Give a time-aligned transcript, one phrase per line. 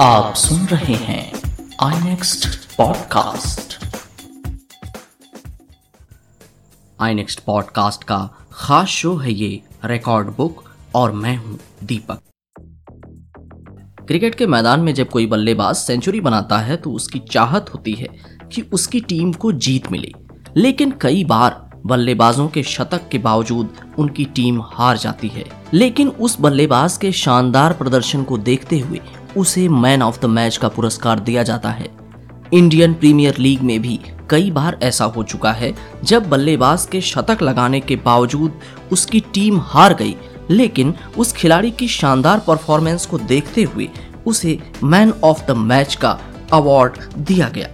[0.00, 1.32] आप सुन रहे हैं
[1.82, 3.84] I next podcast
[7.00, 8.18] I next podcast का
[8.52, 10.64] खास शो है ये रिकॉर्ड बुक
[10.94, 12.20] और मैं हूँ दीपक।
[14.06, 18.08] क्रिकेट के मैदान में जब कोई बल्लेबाज सेंचुरी बनाता है तो उसकी चाहत होती है
[18.52, 20.12] कि उसकी टीम को जीत मिले।
[20.56, 23.68] लेकिन कई बार बल्लेबाजों के शतक के बावजूद
[23.98, 25.44] उनकी टीम हार जाती है।
[25.74, 29.00] लेकिन उस बल्लेबाज के शानदार प्रदर्शन को देखते हुए
[29.36, 31.88] उसे मैन ऑफ़ द मैच का पुरस्कार दिया जाता है।
[32.52, 33.98] इंडियन प्रीमियर लीग में भी
[34.30, 35.72] कई बार ऐसा हो चुका है,
[36.04, 38.60] जब बल्लेबाज के शतक लगाने के बावजूद
[38.92, 40.14] उसकी टीम हार गई,
[40.50, 43.88] लेकिन उस खिलाड़ी की शानदार परफॉर्मेंस को देखते हुए
[44.26, 46.18] उसे मैन ऑफ़ द मैच का
[46.52, 47.68] अवार्ड दिया गया।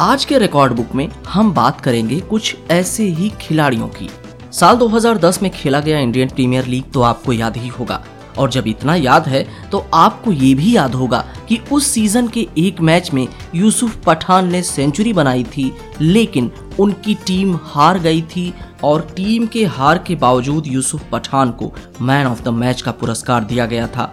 [0.00, 4.10] आज के रिकॉर्ड बुक में हम बात करेंगे कुछ ऐसे ही खिलाड़ियों की।
[4.52, 8.02] साल 2010 में खेला गया इंडियन प्रीमियर लीग तो आपको याद ही होगा।
[8.38, 12.46] और जब इतना याद है तो आपको ये भी याद होगा कि उस सीज़न के
[12.58, 18.52] एक मैच में यूसुफ पठान ने सेंचुरी बनाई थी, लेकिन उनकी टीम हार गई थी
[18.84, 23.44] और टीम के हार के बावजूद यूसुफ पठान को मैन ऑफ़ द मैच का पुरस्कार
[23.44, 24.12] दिया गया था।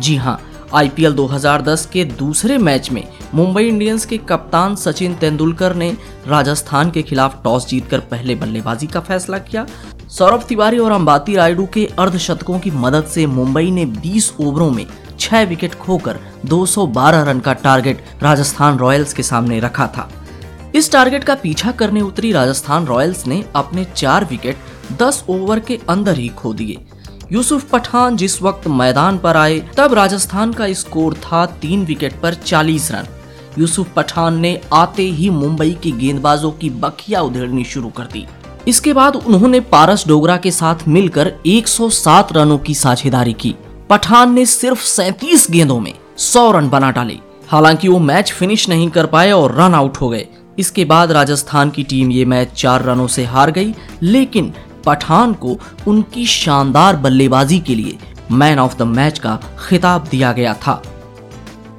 [0.00, 0.40] जी हाँ
[0.74, 3.02] आईपीएल 2010 के दूसरे मैच में
[3.34, 5.90] मुंबई इंडियंस के कप्तान सचिन तेंदुलकर ने
[6.28, 9.66] राजस्थान के खिलाफ टॉस जीतकर पहले बल्लेबाजी का फैसला किया।
[10.14, 14.86] सौरभ तिवारी और अंबाती रायडू के अर्धशतकों की मदद से मुंबई ने 20 ओवरों में
[15.20, 20.08] छह विकेट खोकर 212 रन का टारगेट राजस्थान रॉयल्स के सामने रखा था।
[20.74, 24.56] इस टारगेट का पीछा करने उतरी राजस्थान रॉयल्स ने अपने चार विकेट
[25.02, 26.76] 10 ओवर के अंदर ही खो दिए।
[27.32, 32.34] यूसुफ पठान जिस वक्त मैदान पर आए, तब राजस्थान का स्कोर था तीन विकेट पर
[32.34, 33.08] 40 रन।
[33.58, 38.26] यूसुफ पठान ने आते ही मुंबई के गेंदबाजों की बखिया उधेड़नी शुरू कर दी।
[38.68, 43.54] इसके बाद उन्होंने पारस डोगरा के साथ मिलकर 107 रनों की साझेदारी की।
[43.90, 48.88] पठान ने सिर्फ़ 37 गेंदों में 100 रन बना डाले। हालाँकि वो मैच फिनिश नहीं
[48.88, 50.26] कर पाए और रन आउट हो गए।
[50.58, 54.52] इसके बाद राजस्थान की टीम ये मैच चार रनों से हार गई, लेकिन
[54.86, 55.58] पठान को
[55.88, 57.98] उनकी शानदार बल्लेबाजी के लिए
[58.32, 59.38] मैन ऑफ़ द मैच का
[59.68, 60.82] खिताब दिया गया था।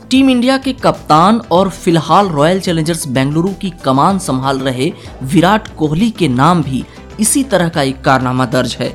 [0.09, 4.91] टीम इंडिया के कप्तान और फ़िलहाल रॉयल चैलेंजर्स बेंगलुरु की कमान संभाल रहे
[5.23, 6.83] विराट कोहली के नाम भी
[7.19, 8.91] इसी तरह का एक कारनामा दर्ज है।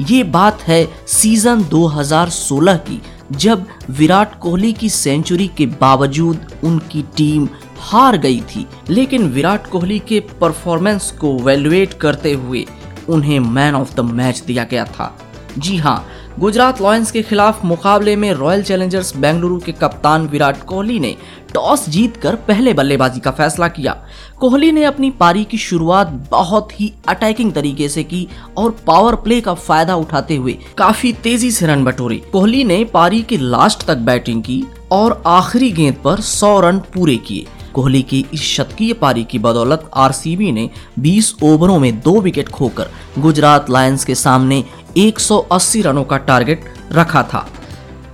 [0.00, 3.00] ये बात है सीज़न 2016 की,
[3.32, 7.48] जब विराट कोहली की सेंचुरी के बावजूद उनकी टीम
[7.80, 12.66] हार गई थी, लेकिन विराट कोहली के परफॉर्मेंस को वैल्युएट करते हुए
[13.08, 15.14] उन्हें मैन ऑफ़ द मैच दिया गया था।
[15.58, 16.04] जी हाँ
[16.38, 21.16] गुजरात लॉयंस के खिलाफ मुकाबले में रॉयल चैलेंजर्स बेंगलुरु के कप्तान विराट कोहली ने
[21.54, 23.96] टॉस जीतकर पहले बल्लेबाजी का फैसला किया।
[24.40, 28.26] कोहली ने अपनी पारी की शुरुआत बहुत ही अटैकिंग तरीके से की
[28.56, 33.22] और पावर प्ले का फ़ायदा उठाते हुए काफ़ी तेज़ी से रन बटोरे। कोहली ने पारी
[33.22, 38.24] के लास्ट तक बैटिंग की और आखिरी गेंद पर 100 रन पूरे किए। कोहली की
[38.34, 40.68] इस शतकीय पारी की बदौलत आरसीबी ने
[40.98, 44.64] 20 ओवरों में दो विकेट खोकर गुजरात लायंस के सामने
[44.96, 47.48] 180 रनों का टारगेट रखा था।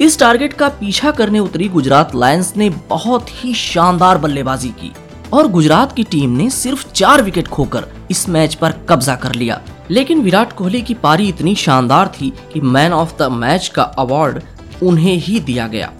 [0.00, 4.92] इस टारगेट का पीछा करने उतरी गुजरात लायंस ने बहुत ही शानदार बल्लेबाजी की
[5.32, 9.60] और गुजरात की टीम ने सिर्फ़ चार विकेट खोकर इस मैच पर कब्जा कर लिया।
[9.90, 14.42] लेकिन विराट कोहली की पारी इतनी शानदार थी कि मैन ऑफ़ द मैच का अवार्ड
[14.82, 15.92] उन्हें ही दिया गया।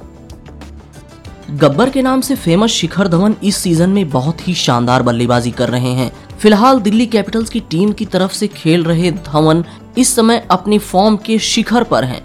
[1.51, 5.69] गब्बर के नाम से फ़ेमस शिखर धवन इस सीज़न में बहुत ही शानदार बल्लेबाजी कर
[5.69, 9.65] रहे हैं। फ़िलहाल दिल्ली कैपिटल्स की टीम की तरफ़ से खेल रहे धवन
[9.99, 12.23] इस समय अपनी फॉर्म के शिखर पर हैं।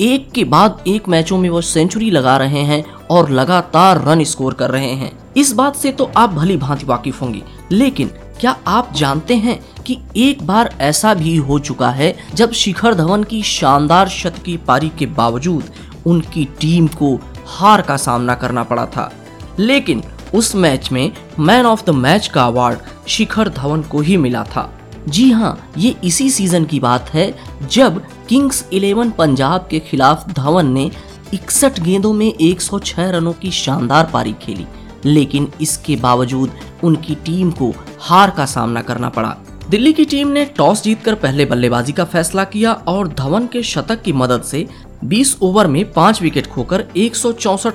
[0.00, 4.54] एक के बाद एक मैचों में वो सेंचुरी लगा रहे हैं और लगातार रन स्कोर
[4.54, 8.10] कर रहे हैं। इस बात से तो आप भली भांति वाकिफ होंगी, लेकिन
[8.40, 13.24] क्या आप जानते हैं कि एक बार ऐसा भी हो चुका है जब शिखर धवन
[13.24, 15.70] की शानदार शत की पारी के बावजूद
[16.06, 19.12] उनकी टीम को हार का सामना करना पड़ा था।
[19.58, 20.02] लेकिन
[20.34, 22.78] उस मैच में मैन ऑफ़ द मैच का अवार्ड
[23.08, 24.70] शिखर धवन को ही मिला था।
[25.08, 27.32] जी हाँ ये इसी सीज़न की बात है
[27.72, 30.90] जब किंग्स इलेवन पंजाब के खिलाफ धवन ने
[31.34, 34.66] इकसठ गेंदों में 106 रनों की शानदार पारी खेली,
[35.04, 36.52] लेकिन इसके बावजूद
[36.84, 39.36] उनकी टीम को हार का सामना करना पड़ा।
[39.70, 44.02] दिल्ली की टीम ने टॉस जीतकर पहले बल्लेबाजी का फैसला किया और धवन के शतक
[44.02, 44.66] की मदद से
[45.04, 47.16] 20 ओवर में पाँच विकेट खोकर एक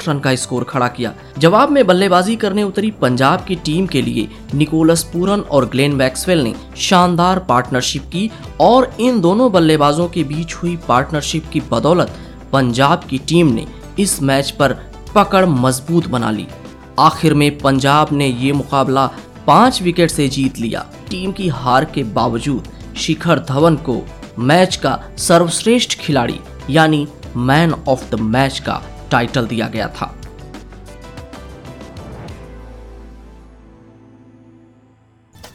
[0.07, 4.27] रन का स्कोर खड़ा किया। जवाब में बल्लेबाजी करने उतरी पंजाब की टीम के लिए
[4.55, 10.53] निकोलस पूरन और ग्लेन मैक्सवेल ने शानदार पार्टनरशिप की और इन दोनों बल्लेबाजों के बीच
[10.53, 12.15] हुई पार्टनरशिप की बदौलत
[12.53, 13.67] पंजाब की टीम ने
[13.99, 14.73] इस मैच पर
[15.15, 16.47] पकड़ मज़बूत बना ली।
[16.99, 19.09] आखिर में पंजाब ने ये मुकाबला
[19.47, 24.01] पाँच विकेट से जीत लिया। टीम की हार के बावजूद शिखर धवन को
[24.39, 28.81] मैच का सर्वश्रेष्ठ खिलाड़ी यानी मैन ऑफ़ द मैच का
[29.11, 30.17] टाइटल दिया गया था।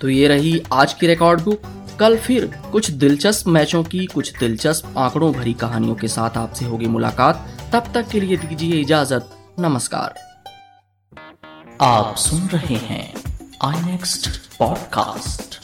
[0.00, 1.62] तो ये रही आज की रिकॉर्ड बुक
[2.00, 6.86] कल फिर कुछ दिलचस्प मैचों की, कुछ दिलचस्प आंकड़ों भरी कहानियों के साथ आपसे होगी
[6.86, 9.30] मुलाकात। तब तक के लिए दीजिए इजाज़त।
[9.60, 10.14] नमस्कार।
[11.80, 13.14] आप सुन रहे हैं
[13.62, 15.55] आई नेक्स्ट पॉडकास्ट